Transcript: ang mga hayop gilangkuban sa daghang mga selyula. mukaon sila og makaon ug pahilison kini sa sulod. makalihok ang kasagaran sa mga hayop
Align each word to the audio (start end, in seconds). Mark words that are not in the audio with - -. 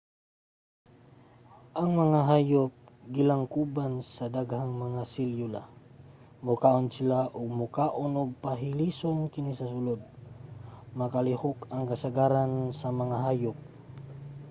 ang 1.79 1.89
mga 2.01 2.19
hayop 2.29 2.71
gilangkuban 3.15 3.93
sa 4.15 4.25
daghang 4.35 4.73
mga 4.85 5.01
selyula. 5.13 5.63
mukaon 6.45 6.87
sila 6.95 7.19
og 7.37 7.47
makaon 7.61 8.13
ug 8.21 8.29
pahilison 8.43 9.17
kini 9.33 9.51
sa 9.59 9.65
sulod. 9.71 10.01
makalihok 10.99 11.59
ang 11.73 11.83
kasagaran 11.91 12.51
sa 12.79 12.87
mga 13.01 13.17
hayop 13.25 13.57